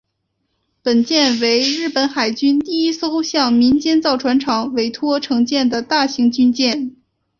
[0.81, 6.95] 本舰为日本海军第一艘向民间造船厂委托承建的大型军舰。